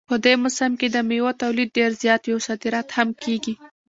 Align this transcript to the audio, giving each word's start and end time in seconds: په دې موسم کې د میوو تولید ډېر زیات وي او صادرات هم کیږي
په 0.09 0.15
دې 0.25 0.33
موسم 0.43 0.71
کې 0.79 0.87
د 0.91 0.97
میوو 1.09 1.37
تولید 1.41 1.69
ډېر 1.77 1.91
زیات 2.01 2.21
وي 2.23 2.33
او 2.35 2.41
صادرات 2.47 2.87
هم 2.97 3.09
کیږي 3.23 3.53